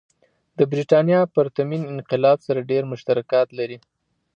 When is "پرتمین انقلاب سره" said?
1.35-2.67